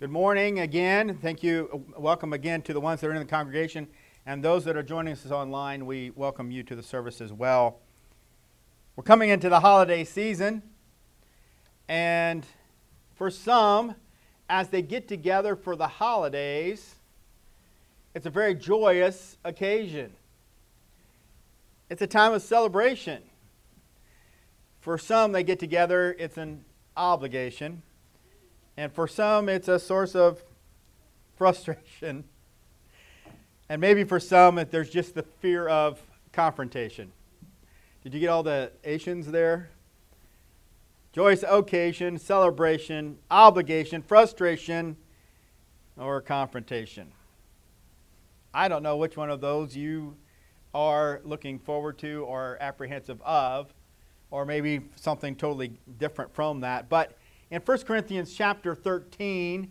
[0.00, 1.18] Good morning again.
[1.20, 1.84] Thank you.
[1.94, 3.86] Welcome again to the ones that are in the congregation
[4.24, 5.84] and those that are joining us online.
[5.84, 7.80] We welcome you to the service as well.
[8.96, 10.62] We're coming into the holiday season,
[11.86, 12.46] and
[13.14, 13.94] for some,
[14.48, 16.94] as they get together for the holidays,
[18.14, 20.14] it's a very joyous occasion.
[21.90, 23.20] It's a time of celebration.
[24.80, 26.64] For some, they get together, it's an
[26.96, 27.82] obligation.
[28.76, 30.42] And for some, it's a source of
[31.36, 32.24] frustration.
[33.68, 36.00] And maybe for some, there's just the fear of
[36.32, 37.12] confrontation.
[38.02, 39.70] Did you get all the Asians there?
[41.12, 44.96] Joyous occasion, celebration, obligation, frustration,
[45.96, 47.12] or confrontation.
[48.54, 50.16] I don't know which one of those you
[50.72, 53.72] are looking forward to or apprehensive of,
[54.30, 56.88] or maybe something totally different from that.
[56.88, 57.16] But
[57.50, 59.68] in 1 Corinthians chapter 13,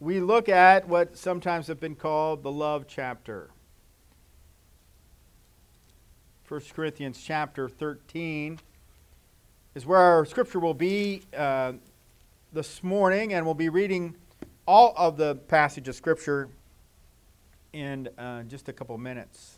[0.00, 3.50] we look at what sometimes have been called the love chapter.
[6.48, 8.58] 1 Corinthians chapter 13
[9.74, 11.72] is where our scripture will be uh,
[12.52, 14.14] this morning, and we'll be reading
[14.66, 16.48] all of the passage of scripture
[17.74, 19.53] in uh, just a couple minutes.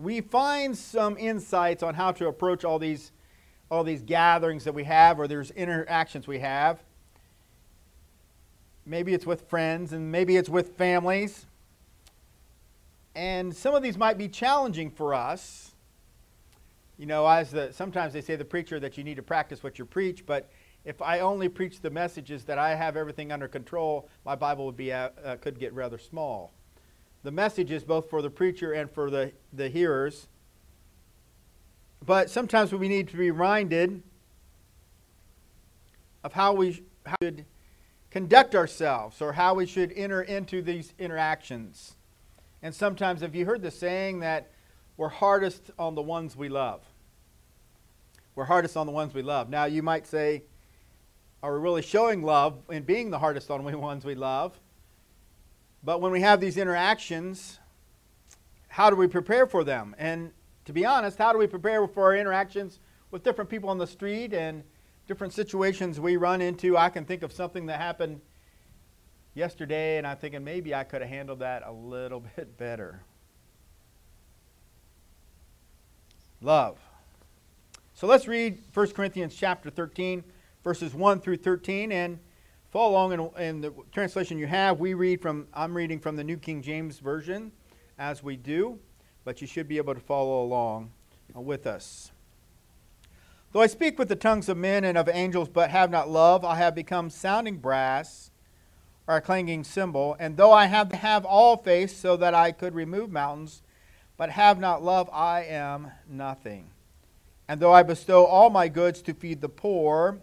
[0.00, 3.12] We find some insights on how to approach all these,
[3.70, 6.82] all these gatherings that we have, or there's interactions we have.
[8.86, 11.44] Maybe it's with friends, and maybe it's with families.
[13.14, 15.72] And some of these might be challenging for us.
[16.96, 19.78] You know, as the, sometimes they say the preacher that you need to practice what
[19.78, 20.48] you preach, but
[20.86, 24.78] if I only preach the messages that I have everything under control, my Bible would
[24.78, 26.52] be uh, uh, could get rather small.
[27.22, 30.26] The message is both for the preacher and for the, the hearers.
[32.04, 34.02] But sometimes we need to be reminded
[36.24, 36.82] of how we
[37.22, 37.44] should
[38.10, 41.96] conduct ourselves or how we should enter into these interactions.
[42.62, 44.50] And sometimes, have you heard the saying that
[44.96, 46.82] we're hardest on the ones we love?
[48.34, 49.48] We're hardest on the ones we love.
[49.48, 50.44] Now, you might say,
[51.42, 54.58] are we really showing love in being the hardest on the ones we love?
[55.82, 57.58] But when we have these interactions,
[58.68, 59.94] how do we prepare for them?
[59.98, 60.32] And
[60.66, 62.80] to be honest, how do we prepare for our interactions
[63.10, 64.62] with different people on the street and
[65.06, 66.76] different situations we run into?
[66.76, 68.20] I can think of something that happened
[69.34, 73.02] yesterday, and I'm thinking maybe I could have handled that a little bit better.
[76.42, 76.78] Love.
[77.94, 80.24] So let's read 1 Corinthians chapter 13,
[80.62, 82.18] verses 1 through 13, and
[82.70, 84.78] follow along in, in the translation you have.
[84.78, 87.52] We read from, I'm reading from the New King James Version,
[87.98, 88.78] as we do,
[89.24, 90.90] but you should be able to follow along
[91.36, 92.12] uh, with us.
[93.52, 96.44] Though I speak with the tongues of men and of angels, but have not love,
[96.44, 98.30] I have become sounding brass
[99.08, 100.16] or a clanging cymbal.
[100.20, 103.62] And though I have, have all faith so that I could remove mountains,
[104.16, 106.70] but have not love, I am nothing.
[107.48, 110.20] And though I bestow all my goods to feed the poor,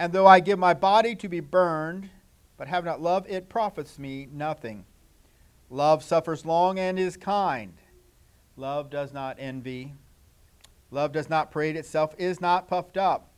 [0.00, 2.08] and though I give my body to be burned,
[2.56, 4.86] but have not love, it profits me nothing.
[5.68, 7.74] Love suffers long and is kind.
[8.56, 9.92] Love does not envy.
[10.90, 13.28] Love does not parade itself, is not puffed up,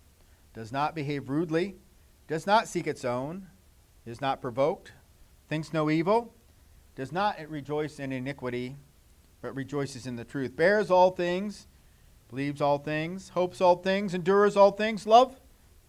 [0.55, 1.75] does not behave rudely,
[2.29, 3.49] does not seek its own
[4.07, 4.93] is not provoked,
[5.49, 6.33] thinks no evil,
[6.95, 8.77] does not rejoice in iniquity,
[9.41, 11.67] but rejoices in the truth, bears all things,
[12.29, 15.09] believes all things, hopes all things, endures all things.
[15.09, 15.42] Love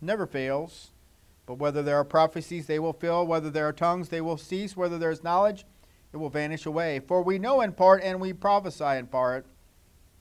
[0.03, 0.91] never fails.
[1.45, 3.25] But whether there are prophecies, they will fill.
[3.27, 4.77] Whether there are tongues, they will cease.
[4.77, 5.65] Whether there is knowledge,
[6.13, 6.99] it will vanish away.
[6.99, 9.45] For we know in part and we prophesy in part.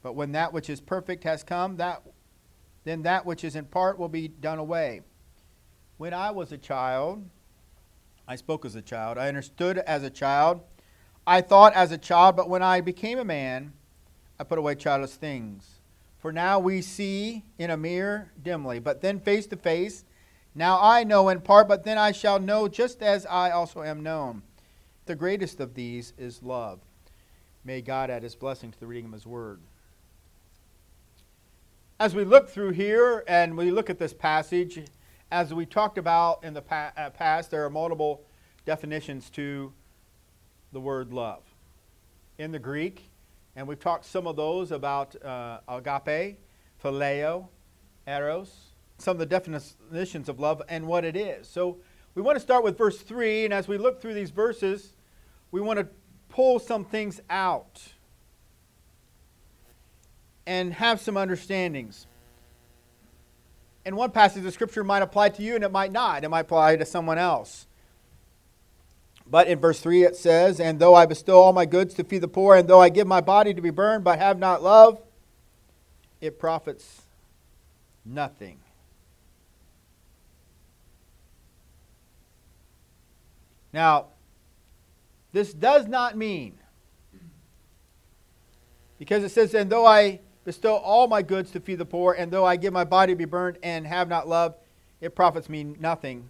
[0.03, 2.03] But when that which is perfect has come, that
[2.85, 5.03] then that which is in part will be done away.
[5.99, 7.25] When I was a child,
[8.27, 9.19] I spoke as a child.
[9.19, 10.63] I understood as a child.
[11.25, 13.73] I thought as a child, but when I became a man,
[14.41, 15.82] I put away childish things.
[16.23, 20.05] For now we see in a mirror dimly, but then face to face.
[20.55, 24.05] Now I know in part, but then I shall know just as I also am
[24.05, 24.43] known.
[25.07, 26.79] The greatest of these is love.
[27.65, 29.61] May God add his blessing to the reading of his word.
[31.99, 34.81] As we look through here and we look at this passage,
[35.33, 38.23] as we talked about in the uh, past, there are multiple
[38.65, 39.73] definitions to
[40.71, 41.43] the word love
[42.39, 43.11] in the Greek,
[43.57, 46.39] and we've talked some of those about uh, agape,
[46.83, 47.49] phileo,
[48.07, 51.49] eros, some of the definitions of love and what it is.
[51.49, 51.79] So
[52.15, 54.93] we want to start with verse 3, and as we look through these verses,
[55.51, 55.89] we want to
[56.29, 57.81] pull some things out
[60.47, 62.07] and have some understandings.
[63.85, 66.25] And one passage of scripture might apply to you and it might not.
[66.25, 67.67] It might apply to someone else.
[69.27, 72.19] But in verse 3 it says, And though I bestow all my goods to feed
[72.19, 75.01] the poor, and though I give my body to be burned, but have not love,
[76.21, 77.03] it profits
[78.05, 78.59] nothing.
[83.73, 84.07] Now,
[85.33, 86.59] this does not mean,
[88.99, 92.31] because it says, And though I bestow all my goods to feed the poor, and
[92.31, 94.57] though I give my body to be burned and have not love,
[95.01, 96.29] it profits me nothing.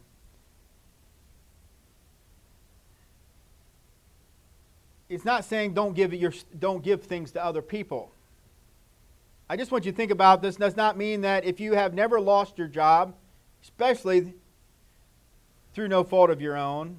[5.12, 8.10] It's not saying don't give, your, don't give things to other people.
[9.48, 10.56] I just want you to think about this.
[10.56, 13.14] Does not mean that if you have never lost your job,
[13.62, 14.32] especially
[15.74, 16.96] through no fault of your own,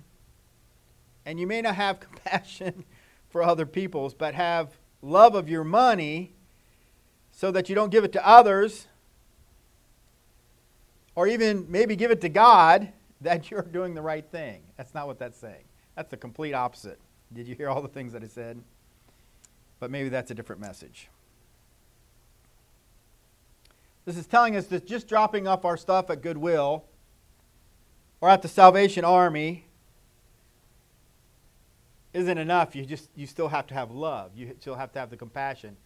[1.25, 2.85] and you may not have compassion
[3.29, 6.33] for other people's, but have love of your money
[7.31, 8.85] so that you don't give it to others,
[11.15, 14.61] or even maybe give it to God, that you're doing the right thing.
[14.77, 15.63] That's not what that's saying.
[15.95, 16.99] That's the complete opposite.
[17.33, 18.61] Did you hear all the things that I said?
[19.79, 21.09] But maybe that's a different message.
[24.05, 26.85] This is telling us that just dropping off our stuff at Goodwill
[28.21, 29.65] or at the Salvation Army
[32.13, 32.75] isn't enough.
[32.75, 34.31] You just you still have to have love.
[34.35, 35.77] You still have to have the compassion.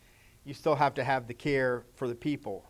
[0.44, 2.66] You still have to have the care for the people.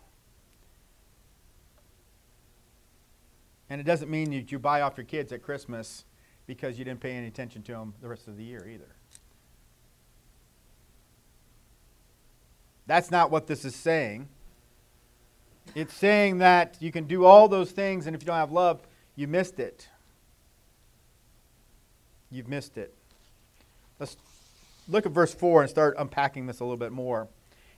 [3.70, 6.06] And it doesn't mean that you buy off your kids at Christmas
[6.48, 8.88] because you didn't pay any attention to them the rest of the year either.
[12.88, 14.30] That's not what this is saying.
[15.76, 18.82] It's saying that you can do all those things, and if you don't have love,
[19.18, 19.90] you missed it.
[22.32, 22.94] You've missed it.
[24.00, 24.16] Let's
[24.88, 27.28] look at verse 4 and start unpacking this a little bit more.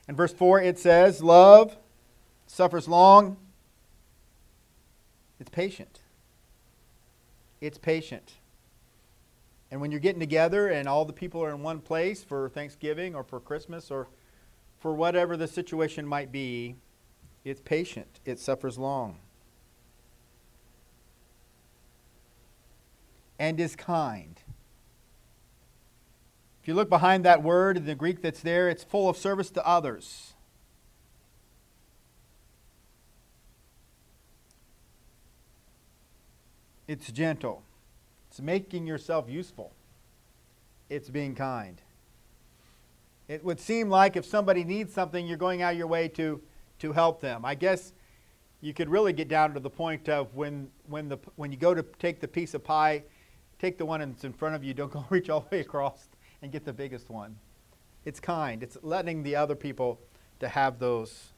[0.08, 1.76] In verse 4, it says, Love
[2.46, 3.36] suffers long,
[5.40, 6.00] it's patient.
[7.60, 8.34] It's patient.
[9.70, 13.14] And when you're getting together and all the people are in one place for Thanksgiving
[13.14, 14.08] or for Christmas or
[14.78, 16.74] for whatever the situation might be,
[17.44, 18.20] it's patient.
[18.24, 19.18] It suffers long.
[23.38, 24.42] And is kind.
[26.60, 29.50] If you look behind that word in the Greek that's there, it's full of service
[29.50, 30.34] to others.
[36.86, 37.62] It's gentle.
[38.30, 39.72] It's making yourself useful.
[40.88, 41.82] It's being kind.
[43.26, 46.40] It would seem like if somebody needs something, you're going out of your way to,
[46.78, 47.44] to help them.
[47.44, 47.92] I guess
[48.60, 51.74] you could really get down to the point of when, when, the, when you go
[51.74, 53.02] to take the piece of pie,
[53.58, 56.08] take the one that's in front of you, don't go reach all the way across
[56.40, 57.36] and get the biggest one.
[58.04, 58.62] It's kind.
[58.62, 59.98] It's letting the other people
[60.38, 61.32] to have those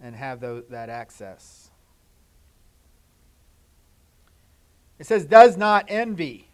[0.00, 1.70] and have those, that access.
[4.98, 6.48] It says, does not envy.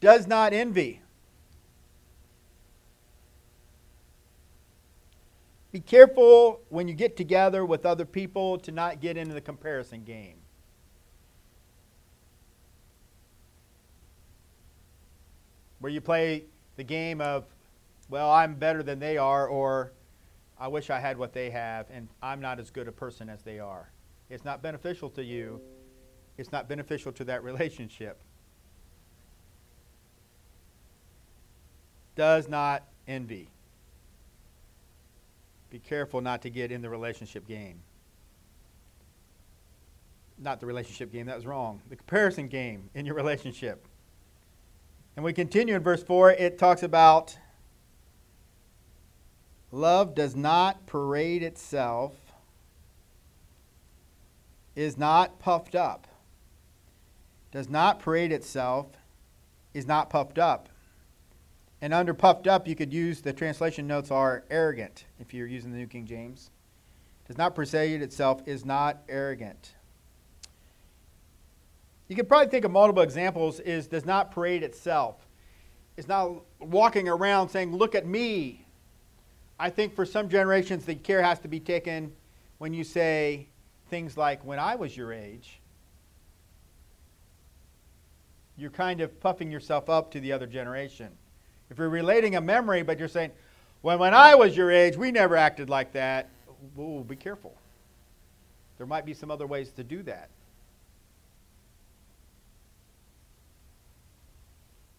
[0.00, 1.02] Does not envy.
[5.72, 10.02] Be careful when you get together with other people to not get into the comparison
[10.02, 10.36] game.
[15.78, 16.44] Where you play
[16.76, 17.44] the game of,
[18.08, 19.92] well, I'm better than they are, or
[20.58, 23.42] I wish I had what they have, and I'm not as good a person as
[23.42, 23.90] they are.
[24.28, 25.60] It's not beneficial to you
[26.40, 28.18] it's not beneficial to that relationship.
[32.16, 33.48] Does not envy.
[35.68, 37.80] Be careful not to get in the relationship game.
[40.38, 41.80] Not the relationship game, that was wrong.
[41.90, 43.86] The comparison game in your relationship.
[45.16, 47.36] And we continue in verse 4, it talks about
[49.70, 52.14] love does not parade itself,
[54.74, 56.06] is not puffed up
[57.52, 58.86] does not parade itself,
[59.74, 60.68] is not puffed up.
[61.82, 65.72] And under puffed up, you could use the translation notes are arrogant if you're using
[65.72, 66.50] the New King James.
[67.26, 69.74] Does not parade itself, is not arrogant.
[72.08, 75.14] You could probably think of multiple examples is does not parade itself.
[75.96, 78.66] It's not walking around saying, look at me.
[79.58, 82.12] I think for some generations, the care has to be taken
[82.58, 83.48] when you say
[83.90, 85.59] things like, when I was your age
[88.60, 91.08] you're kind of puffing yourself up to the other generation.
[91.70, 93.30] If you're relating a memory, but you're saying,
[93.82, 96.28] well, when I was your age, we never acted like that,
[96.78, 97.54] ooh, be careful.
[98.76, 100.28] There might be some other ways to do that.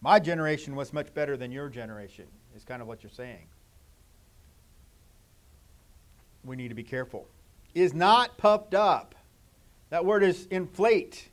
[0.00, 2.26] My generation was much better than your generation,
[2.56, 3.46] is kind of what you're saying.
[6.44, 7.28] We need to be careful.
[7.74, 9.14] is not puffed up.
[9.90, 11.28] That word is inflate,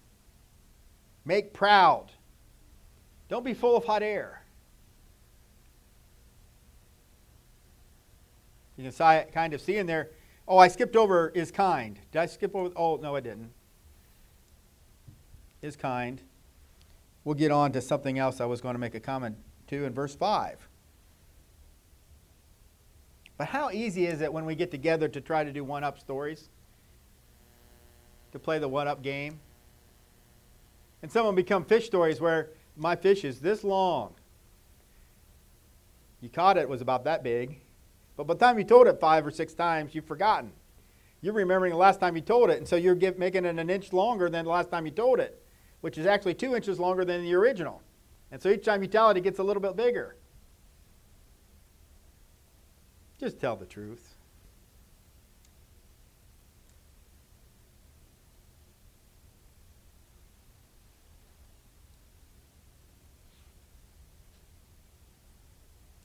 [1.25, 2.11] make proud.
[3.29, 4.43] Don't be full of hot air.
[8.75, 10.09] You can kind of see in there,
[10.47, 11.99] oh, I skipped over is kind.
[12.11, 12.73] Did I skip over?
[12.75, 13.51] Oh, no, I didn't.
[15.61, 16.21] Is kind.
[17.23, 19.35] We'll get on to something else I was going to make a comment
[19.67, 20.67] to in verse 5.
[23.37, 25.99] But how easy is it when we get together to try to do one up
[25.99, 26.49] stories?
[28.31, 29.39] To play the one up game?
[31.01, 34.15] And some of them become fish stories where my fish is this long.
[36.21, 37.61] You caught it, it was about that big.
[38.17, 40.51] But by the time you told it five or six times, you've forgotten.
[41.21, 43.93] You're remembering the last time you told it, and so you're making it an inch
[43.93, 45.41] longer than the last time you told it,
[45.81, 47.81] which is actually two inches longer than the original.
[48.31, 50.15] And so each time you tell it, it gets a little bit bigger.
[53.19, 54.08] Just tell the truth.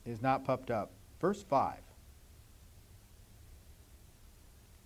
[0.04, 0.92] Is not puffed up.
[1.20, 1.78] Verse 5.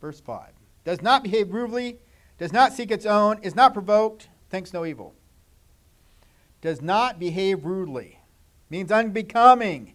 [0.01, 0.51] Verse 5.
[0.85, 1.99] Does not behave rudely,
[2.39, 5.15] does not seek its own, is not provoked, thinks no evil.
[6.61, 8.21] Does not behave rudely.
[8.71, 9.95] Means unbecoming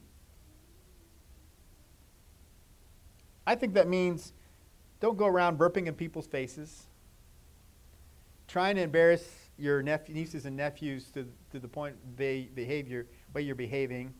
[3.46, 4.34] I think that means
[5.00, 6.88] don't go around burping in people's faces,
[8.48, 9.27] trying to embarrass
[9.58, 12.89] your nieces and nephews to, to the point they behave
[13.34, 14.13] way you're behaving.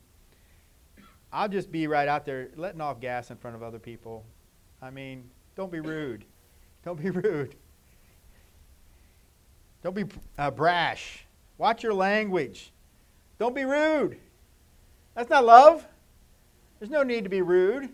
[1.34, 4.24] I'll just be right out there letting off gas in front of other people.
[4.82, 6.26] I mean, don't be rude.
[6.86, 7.56] Don't be rude.
[9.82, 10.06] Don't be
[10.38, 11.26] uh, brash.
[11.58, 12.72] Watch your language.
[13.40, 14.20] Don't be rude.
[15.16, 15.86] That's not love.
[16.80, 17.90] There's no need to be rude.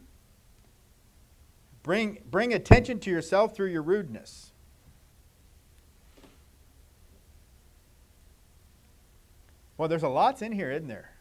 [1.82, 4.52] Bring, bring attention to yourself through your rudeness.
[9.78, 11.12] Well, there's a lots in here, isn't there?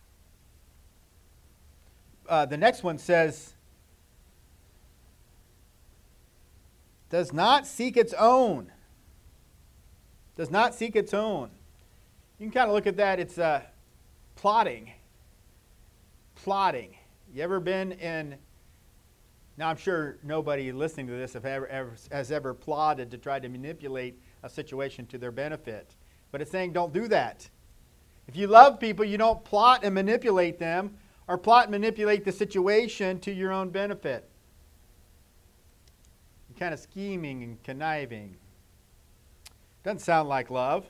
[2.29, 3.55] Uh, the next one says,
[7.11, 8.71] does not seek its own.
[10.37, 11.51] Does not seek its own.
[12.39, 13.19] You can kind of look at that.
[13.19, 13.63] It's uh,
[14.37, 14.93] plotting.
[16.37, 16.97] Plotting.
[17.35, 18.37] You ever been in
[19.59, 23.49] now, I'm sure nobody listening to this ever, ever, has ever plotted to try to
[23.49, 25.97] manipulate a situation to their benefit.
[26.31, 27.51] But it's saying don't do that.
[28.29, 30.95] If you love people, you don't plot and manipulate them
[31.29, 34.29] or plot manipulate the situation to your own benefit.
[36.49, 38.37] You're kind of scheming and conniving.
[39.85, 40.87] Doesn't sound like love.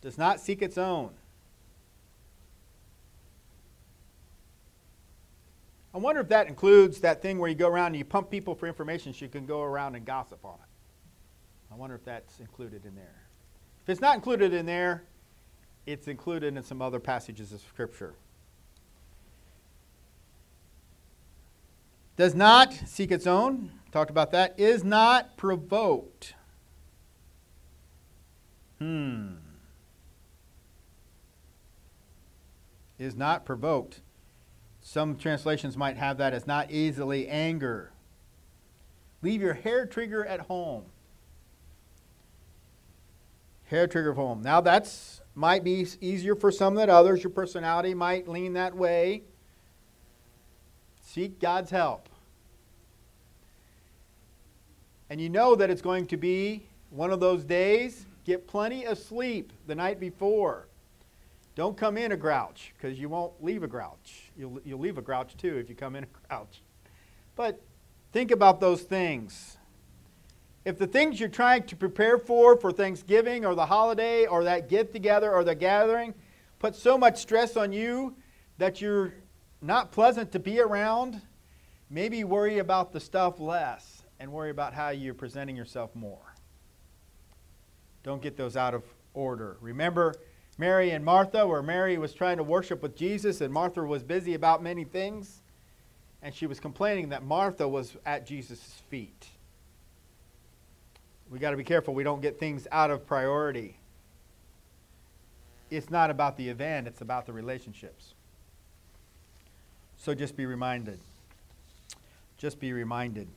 [0.00, 1.10] Does not seek its own.
[5.92, 8.54] I wonder if that includes that thing where you go around and you pump people
[8.54, 11.72] for information so you can go around and gossip on it.
[11.72, 13.26] I wonder if that's included in there.
[13.82, 15.04] If it's not included in there,
[15.88, 18.14] it's included in some other passages of Scripture.
[22.16, 26.34] Does not seek its own, talked about that, is not provoked.
[28.78, 29.36] Hmm.
[32.98, 34.00] Is not provoked.
[34.82, 37.92] Some translations might have that as not easily anger.
[39.22, 40.84] Leave your hair trigger at home.
[43.68, 44.42] Hair trigger at.
[44.42, 47.22] Now that's might be easier for some than others.
[47.22, 49.22] Your personality might lean that way.
[51.04, 52.08] Seek God's help.
[55.10, 58.04] And you know that it's going to be one of those days.
[58.24, 60.66] Get plenty of sleep the night before.
[61.54, 64.30] Don't come in a grouch because you won't leave a grouch.
[64.36, 66.62] You'll, you'll leave a grouch too if you come in a grouch.
[67.36, 67.60] But
[68.12, 69.57] think about those things.
[70.68, 74.68] If the things you're trying to prepare for, for Thanksgiving or the holiday or that
[74.68, 76.12] get together or the gathering,
[76.58, 78.14] put so much stress on you
[78.58, 79.14] that you're
[79.62, 81.22] not pleasant to be around,
[81.88, 86.34] maybe worry about the stuff less and worry about how you're presenting yourself more.
[88.02, 88.82] Don't get those out of
[89.14, 89.56] order.
[89.62, 90.14] Remember,
[90.58, 94.34] Mary and Martha, where Mary was trying to worship with Jesus and Martha was busy
[94.34, 95.40] about many things.
[96.20, 99.28] And she was complaining that Martha was at Jesus' feet.
[101.30, 103.76] We got to be careful we don't get things out of priority.
[105.70, 108.14] It's not about the event, it's about the relationships.
[109.98, 111.00] So just be reminded.
[112.38, 113.28] Just be reminded.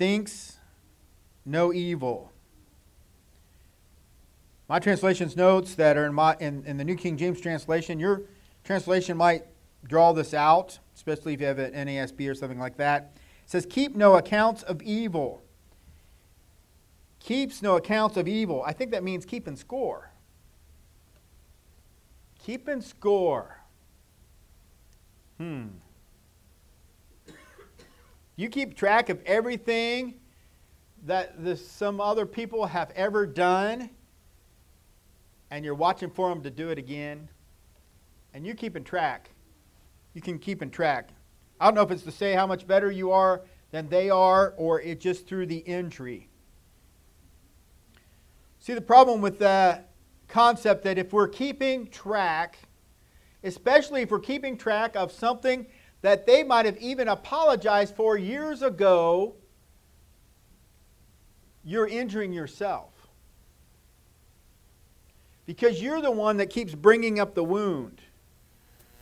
[0.00, 0.56] thinks
[1.44, 2.32] no evil.
[4.66, 8.22] My translation's notes that are in, my, in, in the New King James translation, your
[8.64, 9.44] translation might
[9.86, 13.12] draw this out, especially if you have an NASB or something like that.
[13.44, 15.42] It says, Keep no accounts of evil.
[17.20, 18.62] Keeps no accounts of evil.
[18.64, 20.10] I think that means keeping score.
[22.38, 23.60] Keeping score.
[25.38, 25.68] Hmm.
[28.36, 30.14] You keep track of everything
[31.04, 33.90] that the, some other people have ever done,
[35.50, 37.28] and you're watching for them to do it again,
[38.32, 39.29] and you're keeping track.
[40.14, 41.10] You can keep in track.
[41.60, 44.54] I don't know if it's to say how much better you are than they are,
[44.56, 46.28] or it just through the entry.
[48.58, 49.82] See, the problem with the
[50.28, 52.58] concept that if we're keeping track,
[53.44, 55.66] especially if we're keeping track of something
[56.02, 59.34] that they might have even apologized for years ago,
[61.62, 62.92] you're injuring yourself.
[65.46, 68.00] Because you're the one that keeps bringing up the wound.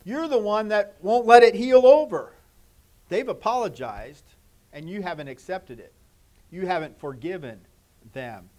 [0.03, 2.33] You're the one that won't let it heal over.
[3.09, 4.23] They've apologized,
[4.73, 5.93] and you haven't accepted it.
[6.51, 7.59] You haven't forgiven
[8.13, 8.49] them.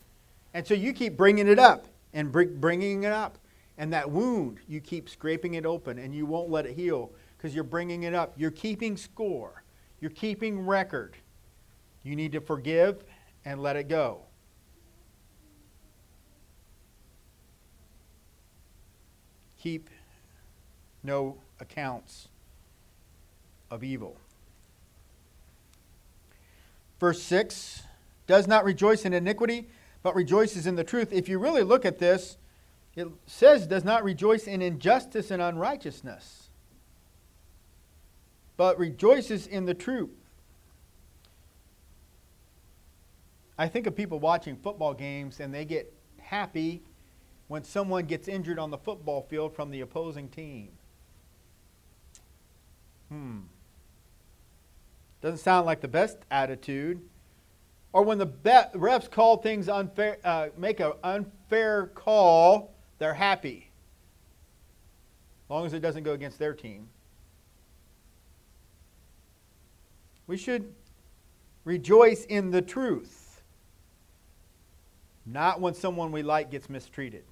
[0.54, 3.38] And so you keep bringing it up and bringing it up.
[3.78, 7.54] And that wound, you keep scraping it open, and you won't let it heal because
[7.54, 8.34] you're bringing it up.
[8.36, 9.62] You're keeping score,
[10.00, 11.16] you're keeping record.
[12.02, 13.04] You need to forgive
[13.44, 14.22] and let it go.
[19.58, 19.90] Keep
[21.02, 22.28] no accounts
[23.70, 24.16] of evil.
[26.98, 27.84] Verse 6
[28.26, 29.68] does not rejoice in iniquity,
[30.02, 31.12] but rejoices in the truth.
[31.12, 32.36] If you really look at this,
[32.94, 36.50] it says does not rejoice in injustice and unrighteousness,
[38.56, 40.10] but rejoices in the truth.
[43.56, 46.82] I think of people watching football games and they get happy
[47.48, 50.70] when someone gets injured on the football field from the opposing team.
[53.10, 53.40] Hmm.
[55.20, 57.02] Doesn't sound like the best attitude.
[57.92, 63.70] Or when the refs call things unfair, uh, make an unfair call, they're happy.
[65.44, 66.88] As long as it doesn't go against their team.
[70.28, 70.72] We should
[71.64, 73.42] rejoice in the truth.
[75.26, 77.24] Not when someone we like gets mistreated.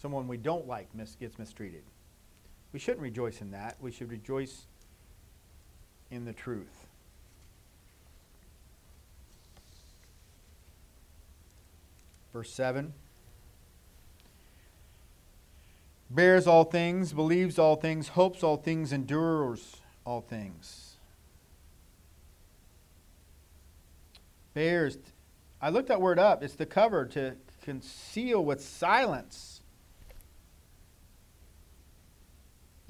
[0.00, 1.82] Someone we don't like mis- gets mistreated.
[2.72, 3.76] We shouldn't rejoice in that.
[3.80, 4.66] We should rejoice
[6.10, 6.86] in the truth.
[12.32, 12.92] Verse 7
[16.10, 20.96] bears all things, believes all things, hopes all things, endures all things.
[24.54, 24.98] Bears
[25.62, 26.42] I looked that word up.
[26.42, 29.59] It's the cover to conceal with silence.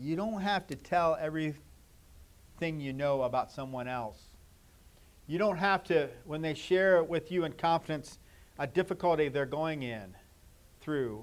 [0.00, 1.60] You don't have to tell everything
[2.80, 4.18] you know about someone else.
[5.26, 8.18] You don't have to, when they share with you in confidence
[8.58, 10.14] a difficulty they're going in
[10.80, 11.22] through,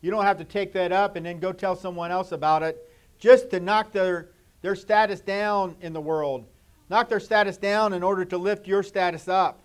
[0.00, 2.90] you don't have to take that up and then go tell someone else about it
[3.20, 4.30] just to knock their,
[4.62, 6.44] their status down in the world.
[6.90, 9.60] Knock their status down in order to lift your status up.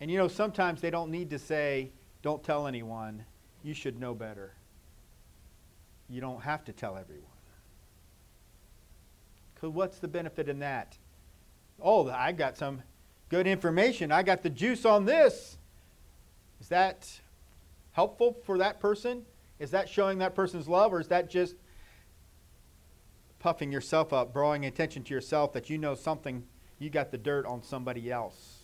[0.00, 1.92] And you know, sometimes they don't need to say,
[2.22, 3.24] don't tell anyone.
[3.62, 4.52] You should know better.
[6.08, 7.26] You don't have to tell everyone.
[9.54, 10.96] Because what's the benefit in that?
[11.80, 12.82] Oh, I got some
[13.28, 14.10] good information.
[14.10, 15.58] I got the juice on this.
[16.60, 17.08] Is that
[17.92, 19.24] helpful for that person?
[19.58, 21.54] Is that showing that person's love, or is that just
[23.38, 26.44] puffing yourself up, drawing attention to yourself that you know something,
[26.78, 28.60] you got the dirt on somebody else?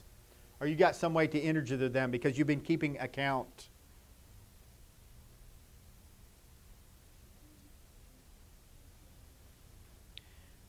[0.61, 3.69] or you got some way to interview them because you've been keeping account.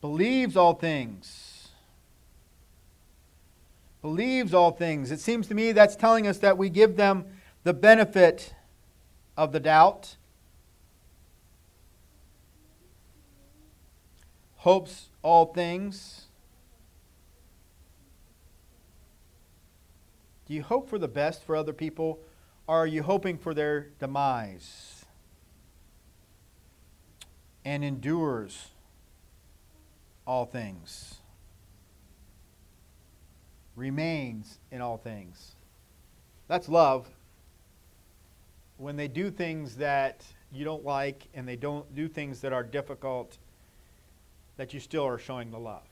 [0.01, 1.69] Believes all things.
[4.01, 5.11] Believes all things.
[5.11, 7.25] It seems to me that's telling us that we give them
[7.63, 8.53] the benefit
[9.35, 10.15] of the doubt.
[14.57, 16.25] Hopes all things.
[20.47, 22.19] Do you hope for the best for other people,
[22.67, 25.05] or are you hoping for their demise?
[27.65, 28.69] And endures
[30.27, 31.15] all things,
[33.75, 35.55] remains in all things.
[36.47, 37.07] That's love.
[38.77, 42.63] When they do things that you don't like and they don't do things that are
[42.63, 43.37] difficult,
[44.57, 45.87] that you still are showing the love.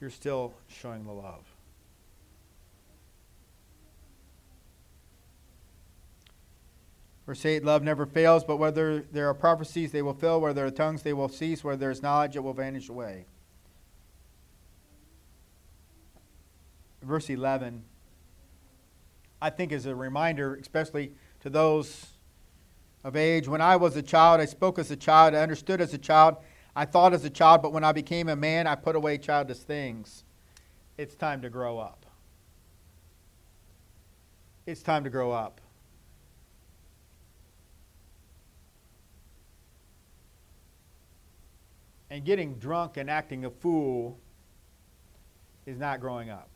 [0.00, 1.44] You're still showing the love.
[7.26, 10.40] Verse 8 Love never fails, but whether there are prophecies, they will fail.
[10.40, 11.62] Where there are tongues, they will cease.
[11.62, 13.26] Where there is knowledge, it will vanish away.
[17.02, 17.82] Verse 11,
[19.40, 22.06] I think, is a reminder, especially to those
[23.02, 23.48] of age.
[23.48, 26.36] When I was a child, I spoke as a child, I understood as a child,
[26.76, 29.58] I thought as a child, but when I became a man, I put away childish
[29.58, 30.22] things.
[30.96, 32.06] It's time to grow up.
[34.64, 35.60] It's time to grow up.
[42.12, 44.18] And getting drunk and acting a fool
[45.64, 46.50] is not growing up.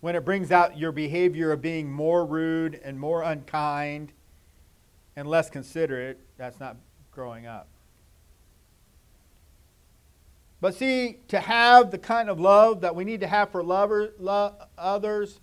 [0.00, 4.10] When it brings out your behavior of being more rude and more unkind
[5.16, 6.78] and less considerate, that's not
[7.12, 7.68] growing up.
[10.62, 14.14] But see, to have the kind of love that we need to have for lover,
[14.18, 15.40] lo- others,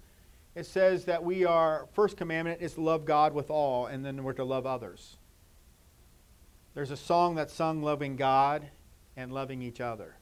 [0.55, 4.23] it says that we are, first commandment is to love God with all, and then
[4.23, 5.17] we're to love others.
[6.73, 8.69] There's a song that's sung loving God
[9.15, 10.15] and loving each other.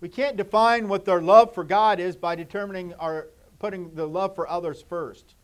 [0.00, 4.34] We can't define what their love for God is by determining our putting the love
[4.34, 5.34] for others first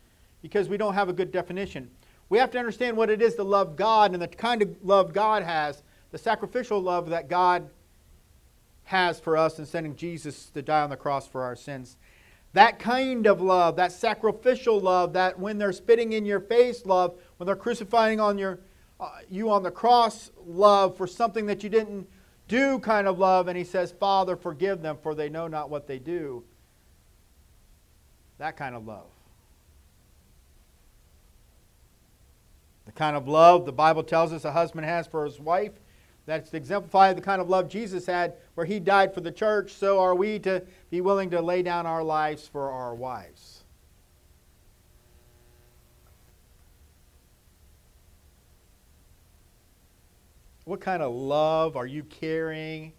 [0.42, 1.90] because we don't have a good definition.
[2.28, 5.12] We have to understand what it is to love God and the kind of love
[5.12, 7.70] God has, the sacrificial love that God
[8.92, 11.96] has for us in sending Jesus to die on the cross for our sins.
[12.52, 17.18] That kind of love, that sacrificial love, that when they're spitting in your face love,
[17.38, 18.60] when they're crucifying on your,
[19.00, 22.06] uh, you on the cross love for something that you didn't
[22.48, 25.86] do kind of love, and he says, Father, forgive them, for they know not what
[25.86, 26.44] they do.
[28.36, 29.06] That kind of love.
[32.84, 35.72] The kind of love the Bible tells us a husband has for his wife.
[36.24, 39.72] That's exemplified the kind of love Jesus had where he died for the church.
[39.72, 43.64] So are we to be willing to lay down our lives for our wives.
[50.64, 52.92] What kind of love are you carrying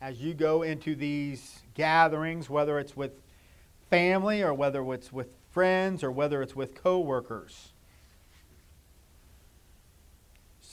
[0.00, 3.20] as you go into these gatherings, whether it's with
[3.90, 7.73] family or whether it's with friends or whether it's with coworkers?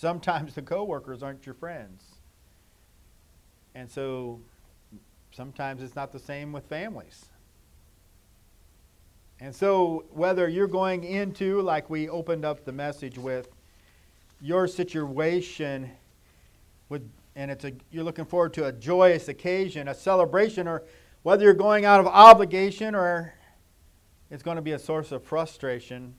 [0.01, 2.03] Sometimes the coworkers aren't your friends.
[3.75, 4.39] And so
[5.31, 7.27] sometimes it's not the same with families.
[9.39, 13.49] And so, whether you're going into, like we opened up the message with,
[14.41, 15.91] your situation
[16.89, 20.81] with, and it's a, you're looking forward to a joyous occasion, a celebration, or
[21.21, 23.35] whether you're going out of obligation or
[24.31, 26.15] it's going to be a source of frustration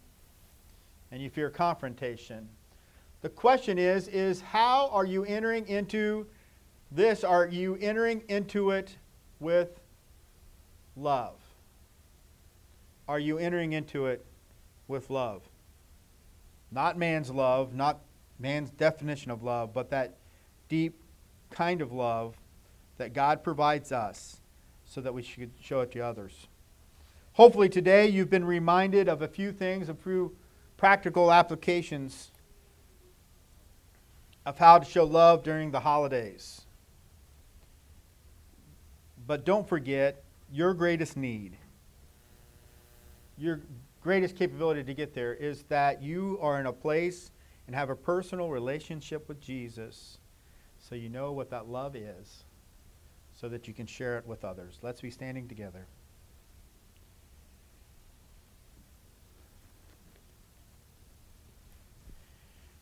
[1.10, 2.48] and you fear confrontation.
[3.22, 6.26] The question is is how are you entering into
[6.90, 7.24] this?
[7.24, 8.96] Are you entering into it
[9.38, 9.80] with
[10.96, 11.36] love?
[13.08, 14.24] Are you entering into it
[14.88, 15.42] with love?
[16.72, 18.00] Not man's love, not
[18.38, 20.16] man's definition of love, but that
[20.68, 21.00] deep
[21.50, 22.34] kind of love
[22.98, 24.40] that God provides us
[24.84, 26.48] so that we should show it to others.
[27.34, 30.36] Hopefully, today you've been reminded of a few things, a few
[30.76, 32.31] practical applications
[34.44, 36.62] of how to show love during the holidays.
[39.26, 41.56] But don't forget your greatest need,
[43.38, 43.60] your
[44.00, 47.30] greatest capability to get there is that you are in a place
[47.66, 50.18] and have a personal relationship with Jesus
[50.78, 52.44] so you know what that love is,
[53.32, 54.80] so that you can share it with others.
[54.82, 55.86] Let's be standing together.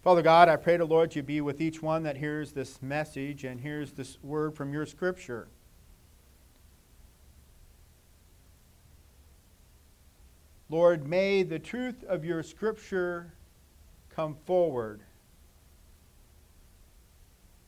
[0.03, 3.45] Father God, I pray to Lord you be with each one that hears this message
[3.45, 5.49] and hears this word from your scripture.
[10.69, 13.33] Lord, may the truth of your scripture
[14.11, 15.01] come forward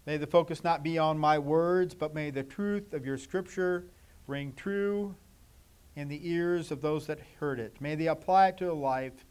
[0.07, 3.85] May the focus not be on my words, but may the truth of your scripture
[4.27, 5.15] ring true
[5.95, 7.81] in the ears of those that heard it.
[7.81, 9.25] May they apply it to their life.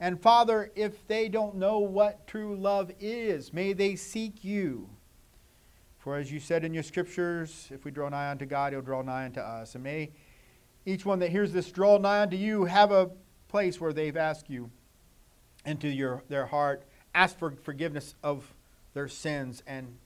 [0.00, 4.88] And Father, if they don't know what true love is, may they seek you.
[5.98, 9.02] For as you said in your scriptures, if we draw nigh unto God, he'll draw
[9.02, 9.74] nigh unto us.
[9.74, 10.10] And may
[10.86, 13.10] each one that hears this draw nigh unto you have a
[13.48, 14.70] place where they've asked you
[15.66, 16.82] into your, their heart,
[17.14, 18.54] ask for forgiveness of
[18.94, 19.98] their sins and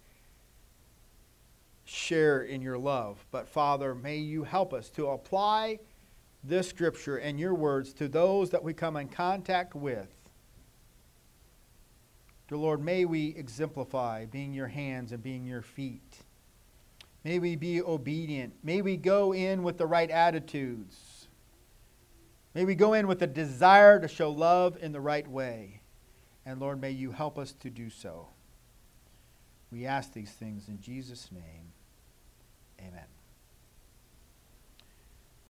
[1.85, 3.24] share in your love.
[3.30, 5.78] But Father, may you help us to apply
[6.44, 10.09] this scripture and your words to those that we come in contact with.
[12.48, 16.18] Dear Lord, may we exemplify being your hands and being your feet.
[17.24, 18.52] May we be obedient.
[18.62, 21.28] May we go in with the right attitudes.
[22.54, 25.80] May we go in with a desire to show love in the right way.
[26.44, 28.28] And Lord, may you help us to do so.
[29.72, 31.72] We ask these things in Jesus' name.
[32.78, 33.13] Amen.